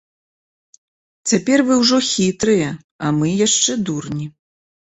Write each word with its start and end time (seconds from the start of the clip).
Цяпер 1.31 1.59
вы 1.67 1.73
ўжо 1.83 1.97
хітрыя, 2.09 2.73
а 3.05 3.15
мы 3.21 3.27
яшчэ 3.47 3.79
дурні. 3.87 4.25